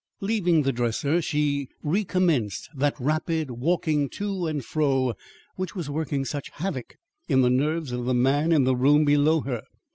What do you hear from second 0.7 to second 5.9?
dresser she recommenced that rapid walking to and fro which